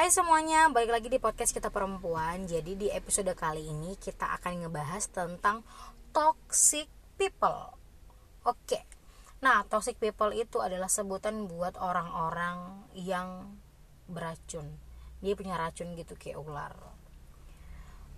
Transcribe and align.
Hai 0.00 0.08
semuanya, 0.08 0.72
balik 0.72 0.96
lagi 0.96 1.08
di 1.12 1.20
podcast 1.20 1.52
kita 1.52 1.68
perempuan. 1.68 2.48
Jadi 2.48 2.72
di 2.72 2.88
episode 2.88 3.36
kali 3.36 3.68
ini 3.68 4.00
kita 4.00 4.32
akan 4.40 4.64
ngebahas 4.64 5.12
tentang 5.12 5.60
toxic 6.16 6.88
people. 7.20 7.76
Oke. 8.48 8.80
Nah, 9.44 9.60
toxic 9.68 10.00
people 10.00 10.32
itu 10.32 10.56
adalah 10.64 10.88
sebutan 10.88 11.44
buat 11.44 11.76
orang-orang 11.76 12.88
yang 12.96 13.60
beracun. 14.08 14.80
Dia 15.20 15.36
punya 15.36 15.60
racun 15.60 15.92
gitu 15.92 16.16
kayak 16.16 16.40
ular. 16.40 16.72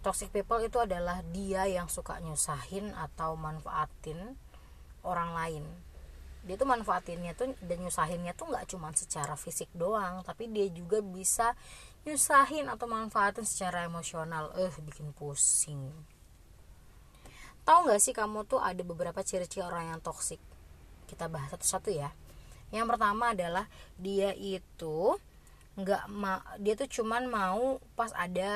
Toxic 0.07 0.31
people 0.31 0.63
itu 0.63 0.79
adalah 0.79 1.27
dia 1.35 1.67
yang 1.67 1.91
suka 1.91 2.23
nyusahin 2.23 2.95
atau 2.95 3.35
manfaatin 3.35 4.39
orang 5.03 5.35
lain 5.35 5.67
dia 6.43 6.59
tuh 6.59 6.67
manfaatinnya 6.67 7.39
tuh 7.39 7.55
dan 7.63 7.79
nyusahinnya 7.87 8.35
tuh 8.35 8.51
nggak 8.51 8.67
cuma 8.67 8.91
secara 8.91 9.39
fisik 9.39 9.71
doang 9.79 10.27
tapi 10.27 10.51
dia 10.51 10.67
juga 10.75 10.99
bisa 10.99 11.55
nyusahin 12.03 12.67
atau 12.67 12.91
manfaatin 12.91 13.47
secara 13.47 13.87
emosional. 13.87 14.51
Eh 14.59 14.75
bikin 14.83 15.15
pusing. 15.15 15.95
Tahu 17.63 17.79
nggak 17.87 18.01
sih 18.03 18.11
kamu 18.11 18.43
tuh 18.51 18.59
ada 18.59 18.83
beberapa 18.83 19.23
ciri-ciri 19.23 19.63
orang 19.63 19.95
yang 19.95 20.01
toksik 20.03 20.43
kita 21.07 21.31
bahas 21.31 21.55
satu-satu 21.55 21.95
ya. 21.95 22.11
Yang 22.75 22.87
pertama 22.91 23.31
adalah 23.31 23.71
dia 23.95 24.35
itu 24.35 25.15
nggak 25.79 26.03
dia 26.61 26.75
tuh 26.77 26.91
cuman 27.01 27.31
mau 27.31 27.81
pas 27.97 28.13
ada 28.13 28.53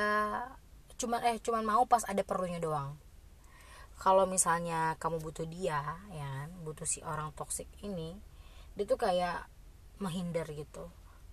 cuman 1.01 1.19
eh 1.25 1.37
cuman 1.41 1.63
mau 1.65 1.83
pas 1.89 2.05
ada 2.05 2.21
perlunya 2.21 2.61
doang 2.61 2.93
kalau 3.97 4.29
misalnya 4.29 4.93
kamu 5.01 5.17
butuh 5.17 5.49
dia 5.49 5.81
ya 6.13 6.45
butuh 6.61 6.85
si 6.85 7.01
orang 7.01 7.33
toksik 7.33 7.65
ini 7.81 8.13
dia 8.77 8.85
tuh 8.85 9.01
kayak 9.01 9.49
menghindar 9.97 10.45
gitu. 10.53 10.89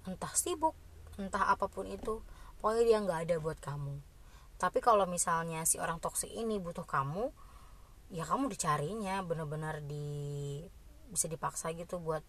Entah 0.08 0.32
sibuk 0.32 0.72
entah 1.20 1.52
apa 1.52 1.68
pun 1.68 1.86
itu 1.86 2.24
pokoknya 2.58 2.82
dia 2.88 2.98
nggak 3.04 3.20
ada 3.28 3.36
buat 3.36 3.60
kamu. 3.60 4.00
Tapi 4.56 4.80
kalau 4.80 5.04
misalnya 5.04 5.68
si 5.68 5.76
orang 5.76 6.00
toksik 6.00 6.32
ini 6.32 6.56
butuh 6.56 6.88
kamu 6.88 7.28
ya 8.12 8.24
kamu 8.24 8.48
dicarinya 8.52 9.20
bener-bener 9.24 9.84
di 9.84 10.60
bisa 11.08 11.28
dipaksa 11.28 11.72
gitu 11.76 12.00
buat 12.00 12.24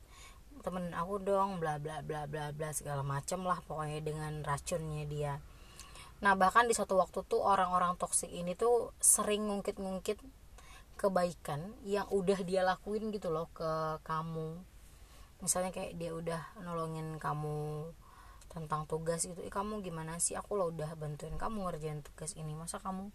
temen 0.63 0.91
aku 0.95 1.19
dong 1.19 1.59
bla 1.59 1.81
bla 1.81 1.99
bla 1.99 2.27
bla 2.27 2.51
bla 2.55 2.69
segala 2.71 3.03
macem 3.03 3.43
lah 3.43 3.59
pokoknya 3.63 3.99
dengan 3.99 4.39
racunnya 4.43 5.03
dia 5.07 5.33
Nah 6.23 6.33
bahkan 6.39 6.69
di 6.69 6.73
suatu 6.77 6.95
waktu 6.95 7.27
tuh 7.27 7.43
orang-orang 7.43 7.99
toksik 7.99 8.31
ini 8.31 8.55
tuh 8.55 8.95
sering 9.03 9.51
ngungkit-ngungkit 9.51 10.19
kebaikan 10.95 11.75
yang 11.83 12.07
udah 12.07 12.39
dia 12.47 12.63
lakuin 12.63 13.11
gitu 13.11 13.27
loh 13.27 13.51
ke 13.51 13.99
kamu. 14.07 14.55
Misalnya 15.43 15.75
kayak 15.75 15.99
dia 15.99 16.15
udah 16.15 16.41
nolongin 16.63 17.19
kamu 17.19 17.91
tentang 18.47 18.87
tugas 18.87 19.27
gitu. 19.27 19.43
Eh 19.43 19.51
kamu 19.51 19.83
gimana 19.83 20.15
sih? 20.23 20.39
Aku 20.39 20.55
lo 20.55 20.71
udah 20.71 20.95
bantuin 20.95 21.35
kamu 21.35 21.67
ngerjain 21.67 21.99
tugas 21.99 22.31
ini. 22.39 22.55
Masa 22.55 22.79
kamu 22.79 23.11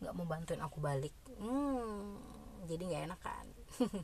nggak 0.00 0.14
mau 0.16 0.24
bantuin 0.24 0.64
aku 0.64 0.80
balik? 0.80 1.12
Hmm, 1.36 2.16
jadi 2.64 2.82
nggak 2.88 3.02
enak 3.12 3.20
kan? 3.20 3.46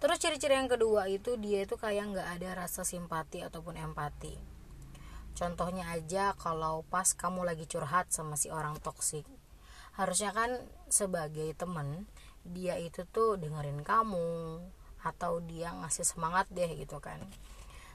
Terus 0.00 0.16
ciri-ciri 0.18 0.56
yang 0.58 0.66
kedua 0.66 1.06
itu 1.06 1.38
dia 1.38 1.62
itu 1.62 1.78
kayak 1.78 2.10
nggak 2.10 2.28
ada 2.40 2.66
rasa 2.66 2.82
simpati 2.82 3.44
ataupun 3.44 3.76
empati 3.76 4.49
Contohnya 5.40 5.88
aja 5.96 6.36
kalau 6.36 6.84
pas 6.92 7.16
kamu 7.16 7.48
lagi 7.48 7.64
curhat 7.64 8.12
sama 8.12 8.36
si 8.36 8.52
orang 8.52 8.76
toksik. 8.76 9.24
Harusnya 9.96 10.36
kan 10.36 10.52
sebagai 10.92 11.56
temen 11.56 12.04
dia 12.44 12.76
itu 12.76 13.08
tuh 13.08 13.40
dengerin 13.40 13.80
kamu 13.80 14.60
atau 15.00 15.40
dia 15.40 15.72
ngasih 15.72 16.04
semangat 16.04 16.44
deh 16.52 16.68
gitu 16.76 17.00
kan. 17.00 17.24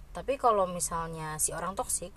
Tapi 0.09 0.41
kalau 0.41 0.65
misalnya 0.65 1.37
si 1.37 1.53
orang 1.53 1.77
toksik 1.77 2.09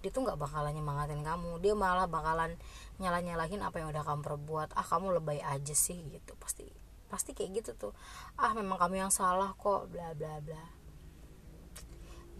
dia 0.00 0.08
tuh 0.08 0.24
nggak 0.24 0.40
bakalan 0.40 0.72
nyemangatin 0.72 1.20
kamu. 1.20 1.60
Dia 1.60 1.76
malah 1.76 2.08
bakalan 2.08 2.56
nyala 2.96 3.20
nyalahin 3.20 3.60
apa 3.60 3.84
yang 3.84 3.92
udah 3.92 4.00
kamu 4.00 4.24
perbuat. 4.24 4.80
Ah 4.80 4.86
kamu 4.88 5.20
lebay 5.20 5.44
aja 5.44 5.76
sih 5.76 6.00
gitu. 6.08 6.32
Pasti 6.40 6.64
pasti 7.12 7.36
kayak 7.36 7.52
gitu 7.60 7.70
tuh. 7.76 7.92
Ah 8.40 8.56
memang 8.56 8.80
kamu 8.80 9.04
yang 9.04 9.12
salah 9.12 9.52
kok 9.60 9.92
bla 9.92 10.16
bla 10.16 10.40
bla. 10.40 10.64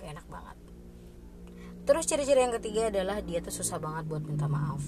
Gak 0.01 0.09
enak 0.09 0.25
banget 0.33 0.70
Terus 1.89 2.05
ciri-ciri 2.05 2.45
yang 2.45 2.55
ketiga 2.61 2.93
adalah 2.93 3.25
dia 3.25 3.41
tuh 3.41 3.55
susah 3.55 3.81
banget 3.81 4.05
buat 4.05 4.21
minta 4.21 4.45
maaf. 4.45 4.85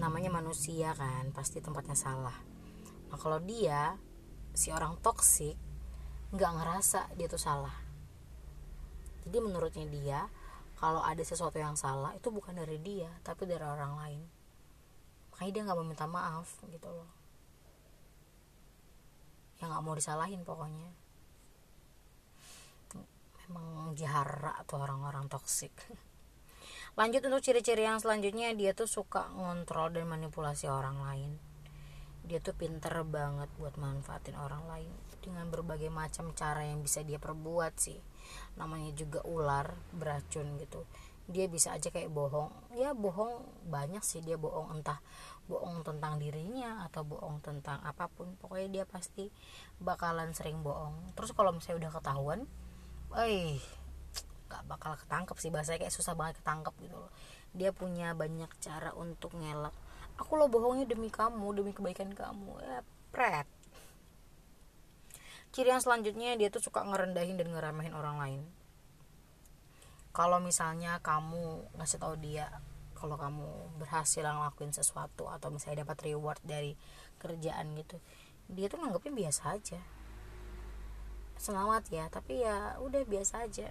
Namanya 0.00 0.32
manusia 0.32 0.96
kan, 0.96 1.28
pasti 1.36 1.60
tempatnya 1.60 1.96
salah. 1.96 2.34
Nah 3.12 3.18
kalau 3.20 3.38
dia, 3.44 3.94
si 4.56 4.72
orang 4.72 4.96
toksik, 5.04 5.54
nggak 6.32 6.52
ngerasa 6.56 7.12
dia 7.14 7.28
tuh 7.28 7.38
salah. 7.38 7.76
Jadi 9.28 9.38
menurutnya 9.40 9.86
dia, 9.86 10.20
kalau 10.80 11.04
ada 11.04 11.22
sesuatu 11.22 11.56
yang 11.60 11.76
salah 11.76 12.16
itu 12.16 12.32
bukan 12.32 12.56
dari 12.56 12.80
dia, 12.80 13.08
tapi 13.20 13.44
dari 13.44 13.62
orang 13.62 13.92
lain. 13.94 14.22
Makanya 15.32 15.52
dia 15.52 15.62
nggak 15.68 15.78
mau 15.78 15.86
minta 15.86 16.06
maaf 16.08 16.48
gitu 16.68 16.88
loh. 16.88 17.10
Yang 19.60 19.68
nggak 19.68 19.84
mau 19.84 19.94
disalahin 19.94 20.42
pokoknya 20.42 21.03
emang 23.50 23.92
jahara 23.98 24.56
tuh 24.64 24.80
orang-orang 24.80 25.28
toksik 25.28 25.72
lanjut 26.94 27.26
untuk 27.26 27.42
ciri-ciri 27.42 27.82
yang 27.82 27.98
selanjutnya 27.98 28.54
dia 28.54 28.70
tuh 28.70 28.86
suka 28.86 29.26
ngontrol 29.34 29.90
dan 29.90 30.06
manipulasi 30.06 30.70
orang 30.70 31.02
lain. 31.02 31.32
Dia 32.24 32.40
tuh 32.40 32.56
pinter 32.56 33.04
banget 33.04 33.52
buat 33.60 33.76
manfaatin 33.76 34.38
orang 34.38 34.64
lain. 34.64 34.88
Dengan 35.20 35.50
berbagai 35.52 35.92
macam 35.92 36.32
cara 36.32 36.64
yang 36.64 36.80
bisa 36.80 37.04
dia 37.04 37.20
perbuat 37.20 37.76
sih. 37.76 38.00
Namanya 38.56 38.96
juga 38.96 39.20
ular 39.28 39.76
beracun 39.92 40.56
gitu. 40.56 40.88
Dia 41.28 41.50
bisa 41.52 41.76
aja 41.76 41.92
kayak 41.92 42.08
bohong. 42.08 42.48
Ya 42.78 42.96
bohong 42.96 43.44
banyak 43.68 44.00
sih. 44.00 44.24
Dia 44.24 44.40
bohong 44.40 44.72
entah 44.72 45.04
bohong 45.44 45.84
tentang 45.84 46.16
dirinya 46.16 46.80
atau 46.88 47.04
bohong 47.04 47.44
tentang 47.44 47.82
apa 47.84 48.08
pun. 48.08 48.32
Pokoknya 48.40 48.68
dia 48.70 48.84
pasti 48.88 49.28
bakalan 49.82 50.32
sering 50.32 50.64
bohong. 50.64 51.12
Terus 51.12 51.36
kalau 51.36 51.52
misalnya 51.52 51.88
udah 51.88 51.92
ketahuan 52.00 52.40
eh 53.18 53.58
nggak 54.48 54.62
bakal 54.70 54.92
ketangkep 54.98 55.36
sih 55.40 55.50
bahasanya 55.50 55.86
kayak 55.86 55.94
susah 55.94 56.14
banget 56.14 56.40
ketangkep 56.42 56.74
gitu 56.84 56.96
loh. 56.98 57.12
Dia 57.54 57.70
punya 57.70 58.12
banyak 58.14 58.50
cara 58.58 58.90
untuk 58.94 59.34
ngelak. 59.38 59.74
Aku 60.18 60.38
lo 60.38 60.46
bohongnya 60.46 60.86
demi 60.86 61.10
kamu 61.10 61.62
demi 61.62 61.70
kebaikan 61.74 62.14
kamu. 62.14 62.62
Ya 62.62 62.80
pret. 63.14 63.46
Ciri 65.54 65.70
yang 65.70 65.82
selanjutnya 65.82 66.34
dia 66.34 66.50
tuh 66.50 66.62
suka 66.62 66.82
ngerendahin 66.82 67.38
dan 67.38 67.54
ngeremehin 67.54 67.94
orang 67.94 68.18
lain. 68.18 68.42
Kalau 70.14 70.38
misalnya 70.38 70.98
kamu 71.02 71.70
ngasih 71.78 71.98
tahu 71.98 72.14
dia 72.18 72.46
kalau 73.04 73.20
kamu 73.20 73.46
berhasil 73.76 74.24
ngelakuin 74.24 74.72
sesuatu 74.72 75.28
atau 75.28 75.52
misalnya 75.52 75.84
dapat 75.84 76.08
reward 76.08 76.40
dari 76.40 76.72
kerjaan 77.20 77.76
gitu 77.76 78.00
dia 78.48 78.68
tuh 78.72 78.80
nganggepnya 78.80 79.12
biasa 79.12 79.42
aja 79.60 79.80
selamat 81.44 81.84
ya 81.92 82.08
tapi 82.08 82.40
ya 82.40 82.80
udah 82.80 83.04
biasa 83.04 83.44
aja. 83.44 83.68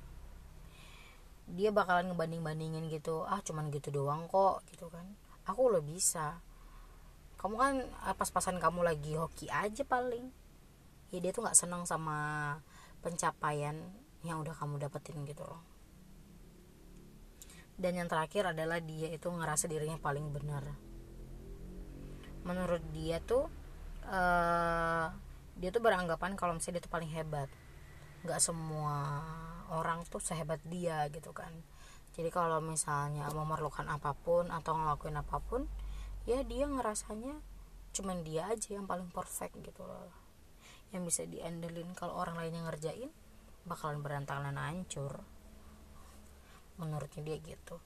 Dia 1.50 1.70
bakalan 1.74 2.14
ngebanding 2.14 2.46
bandingin 2.46 2.86
gitu 2.94 3.26
ah 3.26 3.42
cuman 3.42 3.74
gitu 3.74 3.90
doang 3.90 4.30
kok 4.30 4.62
gitu 4.70 4.94
kan. 4.94 5.10
Aku 5.50 5.74
lo 5.74 5.82
bisa. 5.82 6.38
Kamu 7.42 7.56
kan 7.58 7.82
ah, 8.06 8.14
pas-pasan 8.14 8.62
kamu 8.62 8.86
lagi 8.86 9.18
hoki 9.18 9.50
aja 9.50 9.82
paling. 9.82 10.30
Ya 11.10 11.18
dia 11.18 11.34
tuh 11.34 11.42
nggak 11.42 11.58
senang 11.58 11.90
sama 11.90 12.62
pencapaian 13.02 13.76
yang 14.22 14.46
udah 14.46 14.54
kamu 14.54 14.78
dapetin 14.78 15.26
gitu 15.26 15.42
loh. 15.42 15.60
Dan 17.74 17.98
yang 17.98 18.06
terakhir 18.06 18.54
adalah 18.54 18.78
dia 18.78 19.10
itu 19.10 19.28
ngerasa 19.28 19.66
dirinya 19.66 19.98
paling 19.98 20.30
benar. 20.30 20.62
Menurut 22.46 22.86
dia 22.94 23.18
tuh 23.18 23.50
uh, 24.08 25.10
dia 25.58 25.70
tuh 25.74 25.82
beranggapan 25.82 26.38
kalau 26.38 26.54
misalnya 26.54 26.80
dia 26.80 26.86
tuh 26.86 26.94
paling 26.94 27.12
hebat 27.12 27.50
nggak 28.24 28.40
semua 28.40 29.20
orang 29.72 30.08
tuh 30.08 30.24
sehebat 30.24 30.60
dia 30.68 31.08
gitu 31.12 31.36
kan. 31.36 31.52
Jadi 32.14 32.30
kalau 32.30 32.62
misalnya 32.64 33.28
memerlukan 33.32 33.90
apa 33.90 34.16
pun 34.16 34.48
atau 34.50 34.78
ngelakuin 34.78 35.18
apa 35.18 35.38
pun 35.44 35.66
ya 36.24 36.40
dia 36.46 36.70
ngerasanya 36.70 37.42
cuman 37.94 38.24
dia 38.26 38.50
aja 38.50 38.74
yang 38.74 38.88
paling 38.88 39.12
perfect 39.12 39.60
gitu 39.60 39.84
loh. 39.84 40.12
Yang 40.96 41.04
bisa 41.10 41.22
diandelin 41.28 41.92
kalau 41.98 42.16
orang 42.16 42.40
lain 42.40 42.54
yang 42.64 42.66
ngerjain 42.70 43.12
bakalan 43.68 44.00
berantakan 44.00 44.56
hancur. 44.56 45.20
Menurutnya 46.80 47.22
dia 47.22 47.38
gitu. 47.44 47.82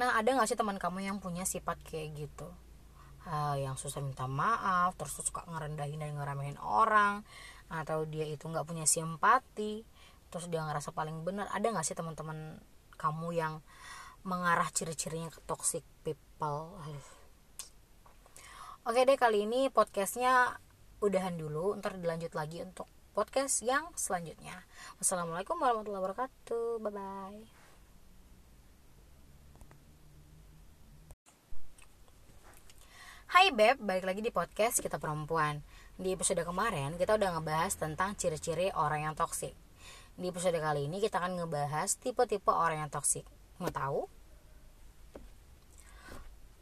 Nah 0.00 0.16
ada 0.16 0.26
nggak 0.32 0.48
sih 0.48 0.58
teman 0.58 0.80
kamu 0.80 1.06
yang 1.06 1.18
punya 1.22 1.44
sifat 1.44 1.78
kayak 1.86 2.26
gitu 2.26 2.48
uh, 3.28 3.56
yang 3.56 3.76
susah 3.76 4.00
minta 4.04 4.28
maaf 4.28 4.96
terus 4.96 5.20
suka 5.20 5.44
ngerendahin 5.48 6.00
dan 6.00 6.16
ngeremehin 6.16 6.60
orang 6.60 7.24
atau 7.72 8.04
dia 8.04 8.28
itu 8.28 8.44
nggak 8.44 8.68
punya 8.68 8.84
simpati 8.84 9.82
terus 10.28 10.50
dia 10.50 10.66
ngerasa 10.66 10.90
paling 10.90 11.22
benar. 11.22 11.46
Ada 11.54 11.70
nggak 11.70 11.86
sih 11.86 11.96
teman-teman 11.96 12.58
kamu 12.98 13.28
yang 13.34 13.54
mengarah 14.26 14.66
ciri-cirinya 14.72 15.30
ke 15.30 15.38
toxic 15.46 15.86
people? 16.02 16.74
Oke 18.84 19.06
deh 19.08 19.16
kali 19.16 19.48
ini 19.48 19.70
podcastnya 19.70 20.58
udahan 21.00 21.38
dulu. 21.38 21.78
Ntar 21.78 21.96
dilanjut 22.02 22.34
lagi 22.34 22.60
untuk 22.60 22.90
podcast 23.14 23.62
yang 23.62 23.94
selanjutnya. 23.94 24.66
Wassalamualaikum 24.98 25.56
warahmatullahi 25.56 26.02
wabarakatuh. 26.02 26.82
Bye 26.82 26.92
bye 26.92 27.63
Hai 33.34 33.50
Beb, 33.50 33.82
balik 33.82 34.06
lagi 34.06 34.22
di 34.22 34.30
podcast 34.30 34.78
kita 34.78 35.02
perempuan. 35.02 35.58
Di 35.98 36.14
episode 36.14 36.38
kemarin 36.46 36.94
kita 36.94 37.18
udah 37.18 37.34
ngebahas 37.34 37.74
tentang 37.74 38.14
ciri-ciri 38.14 38.70
orang 38.70 39.10
yang 39.10 39.14
toksik 39.18 39.58
Di 40.14 40.30
episode 40.30 40.54
kali 40.54 40.86
ini 40.86 41.02
kita 41.02 41.18
akan 41.18 41.42
ngebahas 41.42 41.98
tipe-tipe 41.98 42.54
orang 42.54 42.86
yang 42.86 42.90
toksik 42.94 43.26
Mau 43.58 43.74
tahu? 43.74 44.06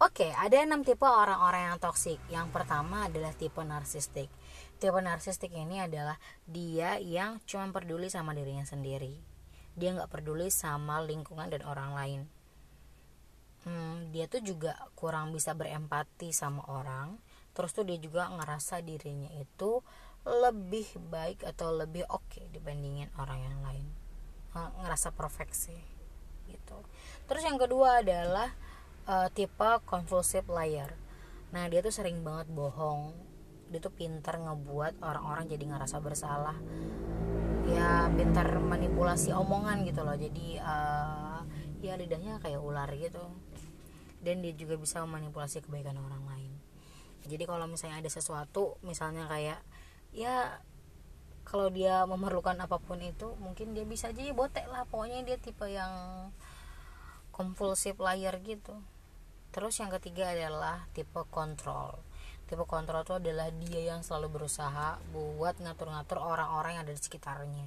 Oke, 0.01 0.33
ada 0.33 0.65
enam 0.65 0.81
tipe 0.81 1.05
orang-orang 1.05 1.69
yang 1.69 1.77
toksik 1.77 2.17
Yang 2.33 2.49
pertama 2.57 3.05
adalah 3.05 3.37
tipe 3.37 3.61
narsistik. 3.61 4.33
Tipe 4.81 4.97
narsistik 5.05 5.53
ini 5.53 5.85
adalah 5.85 6.17
dia 6.49 6.97
yang 6.97 7.37
cuma 7.45 7.69
peduli 7.69 8.09
sama 8.09 8.33
dirinya 8.33 8.65
sendiri. 8.65 9.21
Dia 9.77 9.93
nggak 9.93 10.09
peduli 10.09 10.49
sama 10.49 11.05
lingkungan 11.05 11.53
dan 11.53 11.69
orang 11.69 11.93
lain 11.93 12.21
hmm, 13.67 14.15
dia 14.15 14.27
tuh 14.27 14.43
juga 14.43 14.75
kurang 14.99 15.31
bisa 15.35 15.55
berempati 15.55 16.35
sama 16.35 16.63
orang. 16.71 17.19
Terus 17.53 17.71
tuh 17.77 17.85
dia 17.85 18.01
juga 18.01 18.33
ngerasa 18.33 18.81
dirinya 18.81 19.29
itu 19.37 19.85
lebih 20.23 20.87
baik 21.11 21.43
atau 21.43 21.75
lebih 21.75 22.07
oke 22.07 22.31
okay 22.31 22.45
dibandingin 22.55 23.11
orang 23.19 23.41
yang 23.43 23.59
lain. 23.61 23.87
Ngerasa 24.55 25.13
perfeksi 25.13 25.77
gitu. 26.49 26.79
Terus 27.27 27.43
yang 27.45 27.59
kedua 27.59 28.05
adalah 28.05 28.53
uh, 29.09 29.29
tipe 29.33 29.71
compulsive 29.89 30.47
liar 30.51 30.95
nah 31.53 31.69
dia 31.69 31.85
tuh 31.85 31.93
sering 31.93 32.25
banget 32.25 32.49
bohong. 32.49 33.13
Dia 33.69 33.77
tuh 33.77 33.93
pintar 33.93 34.41
ngebuat 34.41 35.05
orang-orang 35.05 35.53
jadi 35.53 35.69
ngerasa 35.69 36.01
bersalah. 36.01 36.57
Ya 37.69 38.09
pintar 38.17 38.49
manipulasi 38.57 39.37
omongan 39.37 39.85
gitu 39.85 40.01
loh. 40.01 40.17
Jadi 40.17 40.57
uh, 40.65 41.45
ya 41.85 42.01
lidahnya 42.01 42.41
kayak 42.41 42.57
ular 42.57 42.89
gitu 42.97 43.21
dan 44.23 44.41
dia 44.41 44.55
juga 44.55 44.79
bisa 44.79 45.03
memanipulasi 45.03 45.67
kebaikan 45.67 45.99
orang 45.99 46.23
lain. 46.31 46.53
Jadi 47.27 47.45
kalau 47.47 47.67
misalnya 47.67 48.03
ada 48.03 48.11
sesuatu 48.11 48.79
misalnya 48.83 49.27
kayak 49.31 49.61
ya 50.15 50.63
kalau 51.43 51.69
dia 51.75 52.07
memerlukan 52.07 52.55
apa 52.63 52.79
pun 52.79 53.03
itu 53.03 53.35
mungkin 53.43 53.75
dia 53.75 53.83
bisa 53.83 54.15
aja 54.15 54.23
ya 54.23 54.35
botek 54.35 54.67
lah. 54.71 54.87
Pokoknya 54.87 55.27
dia 55.27 55.37
tipe 55.39 55.67
yang 55.67 55.93
kompulsif 57.35 57.99
liar 57.99 58.39
gitu. 58.47 58.79
Terus 59.51 59.75
yang 59.83 59.91
ketiga 59.91 60.33
adalah 60.33 60.87
tipe 60.95 61.19
kontrol. 61.29 61.99
Tipe 62.47 62.63
kontrol 62.65 63.03
itu 63.03 63.15
adalah 63.19 63.51
dia 63.51 63.93
yang 63.93 64.07
selalu 64.07 64.41
berusaha 64.41 65.03
buat 65.11 65.59
ngatur-ngatur 65.59 66.19
orang-orang 66.23 66.79
yang 66.79 66.83
ada 66.87 66.95
di 66.95 67.03
sekitarnya. 67.03 67.67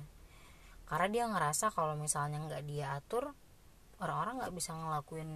Karena 0.86 1.08
dia 1.12 1.24
ngerasa 1.28 1.74
kalau 1.74 1.98
misalnya 1.98 2.42
nggak 2.46 2.64
dia 2.64 2.96
atur 2.96 3.34
orang-orang 4.00 4.44
nggak 4.44 4.54
bisa 4.56 4.72
ngelakuin 4.76 5.30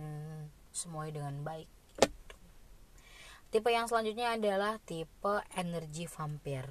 semuanya 0.71 1.21
dengan 1.21 1.36
baik 1.44 1.69
tipe 3.50 3.74
yang 3.74 3.89
selanjutnya 3.89 4.38
adalah 4.38 4.77
tipe 4.86 5.42
energi 5.57 6.06
vampir. 6.06 6.69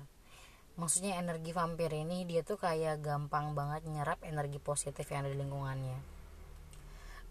Maksudnya 0.78 1.18
energi 1.18 1.50
vampir 1.50 1.90
ini 1.90 2.22
dia 2.22 2.46
tuh 2.46 2.54
kayak 2.54 3.02
gampang 3.02 3.50
banget 3.58 3.82
nyerap 3.90 4.22
energi 4.22 4.62
positif 4.62 5.02
yang 5.10 5.26
ada 5.26 5.34
di 5.34 5.38
lingkungannya. 5.42 5.98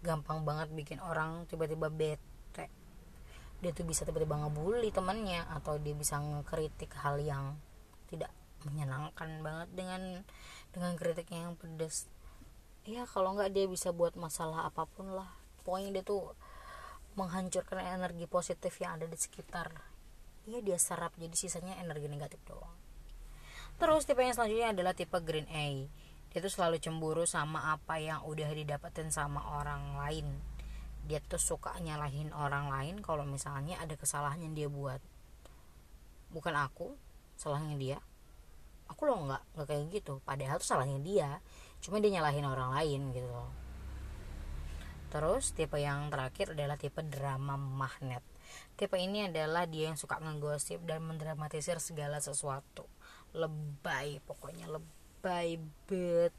Gampang 0.04 0.44
banget 0.44 0.68
bikin 0.76 1.00
orang 1.00 1.48
tiba-tiba 1.48 1.88
bete. 1.88 2.68
Dia 3.64 3.72
tuh 3.72 3.88
bisa 3.88 4.04
tiba-tiba 4.04 4.36
ngebully 4.36 4.92
temannya 4.92 5.48
atau 5.48 5.80
dia 5.80 5.96
bisa 5.96 6.20
ngekritik 6.20 6.92
hal 7.00 7.16
yang 7.16 7.56
tidak 8.12 8.28
menyenangkan 8.68 9.40
banget 9.40 9.68
dengan 9.72 10.02
dengan 10.76 10.92
kritiknya 11.00 11.48
yang 11.48 11.54
pedas 11.56 12.10
ya 12.82 13.06
kalau 13.06 13.32
nggak 13.32 13.54
dia 13.54 13.64
bisa 13.70 13.96
buat 13.96 14.12
masalah 14.12 14.68
apa 14.68 14.84
pun 14.84 15.08
lah. 15.16 15.32
Pokoknya 15.64 16.00
dia 16.00 16.04
tuh 16.04 16.36
menghancurkan 17.18 17.82
energi 17.82 18.30
positif 18.30 18.78
yang 18.78 19.02
ada 19.02 19.10
di 19.10 19.18
sekitar. 19.18 19.74
Iya 20.46 20.62
dia 20.62 20.78
serap 20.78 21.10
jadi 21.18 21.34
sisanya 21.34 21.74
energi 21.82 22.06
negatif 22.06 22.38
doang. 22.46 22.70
Terus 23.82 24.06
tipe 24.06 24.22
yang 24.22 24.38
selanjutnya 24.38 24.70
adalah 24.70 24.94
tipe 24.94 25.18
green 25.26 25.50
A. 25.50 25.90
Dia 26.30 26.38
tuh 26.38 26.52
selalu 26.54 26.78
cemburu 26.78 27.26
sama 27.26 27.74
apa 27.74 27.98
yang 27.98 28.22
udah 28.22 28.46
didapetin 28.54 29.10
sama 29.10 29.42
orang 29.58 29.98
lain. 29.98 30.38
Dia 31.10 31.18
tuh 31.18 31.42
suka 31.42 31.74
nyalahin 31.82 32.30
orang 32.30 32.70
lain 32.70 33.02
kalau 33.02 33.26
misalnya 33.26 33.82
ada 33.82 33.98
kesalahan 33.98 34.38
yang 34.38 34.54
dia 34.54 34.68
buat. 34.70 35.02
Bukan 36.30 36.54
aku 36.54 36.94
salahnya 37.34 37.74
dia. 37.74 37.98
Aku 38.88 39.10
loh 39.10 39.26
nggak 39.26 39.42
nggak 39.58 39.66
kayak 39.66 39.84
gitu. 39.90 40.22
Padahal 40.22 40.62
tuh 40.62 40.68
salahnya 40.70 41.02
dia. 41.02 41.42
Cuma 41.82 41.98
dia 41.98 42.14
nyalahin 42.14 42.46
orang 42.46 42.78
lain 42.78 43.10
gitu 43.10 43.26
loh 43.26 43.67
Terus 45.08 45.56
tipe 45.56 45.80
yang 45.80 46.12
terakhir 46.12 46.52
adalah 46.52 46.76
tipe 46.76 47.00
drama 47.00 47.56
magnet. 47.56 48.20
Tipe 48.76 48.96
ini 49.00 49.28
adalah 49.28 49.64
dia 49.64 49.92
yang 49.92 49.98
suka 49.98 50.20
menggosip 50.20 50.84
dan 50.84 51.04
mendramatisir 51.04 51.80
segala 51.80 52.20
sesuatu. 52.20 52.84
Lebay, 53.32 54.20
pokoknya 54.24 54.68
lebay 54.68 55.60
bet. 55.88 56.32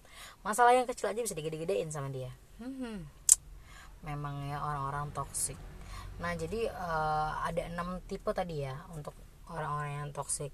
Masalah 0.45 0.77
yang 0.77 0.85
kecil 0.85 1.09
aja 1.09 1.21
bisa 1.21 1.37
digede-gedein 1.37 1.89
sama 1.89 2.09
dia. 2.13 2.29
Hmm, 2.61 3.05
memang 4.05 4.47
ya 4.49 4.61
orang-orang 4.61 5.11
toksik. 5.11 5.57
Nah 6.19 6.35
jadi 6.35 6.69
uh, 6.69 7.43
ada 7.47 7.67
enam 7.71 8.03
tipe 8.05 8.29
tadi 8.35 8.67
ya 8.67 8.75
untuk 8.93 9.15
orang-orang 9.49 10.05
yang 10.05 10.09
toksik. 10.13 10.53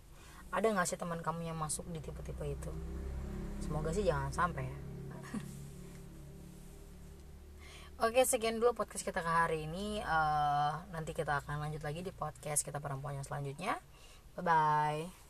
Ada 0.54 0.72
nggak 0.72 0.88
sih 0.88 0.98
teman 0.98 1.20
kamu 1.20 1.52
yang 1.52 1.58
masuk 1.60 1.84
di 1.92 2.00
tipe-tipe 2.00 2.46
itu? 2.48 2.72
Semoga 3.60 3.92
sih 3.92 4.06
jangan 4.08 4.32
sampai 4.32 4.64
ya. 4.70 4.78
Oke 7.96 8.28
sekian 8.28 8.60
dulu 8.60 8.76
podcast 8.76 9.08
kita 9.08 9.24
ke 9.24 9.32
hari 9.32 9.72
ini. 9.72 10.04
Uh, 10.04 10.84
Nanti 10.92 11.16
kita 11.16 11.40
akan 11.40 11.64
lanjut 11.64 11.80
lagi 11.80 12.04
di 12.04 12.12
podcast 12.12 12.68
kita 12.68 12.84
perempuan 12.84 13.16
yang 13.16 13.24
selanjutnya. 13.28 13.80
Bye 14.36 14.44
bye 14.44 15.25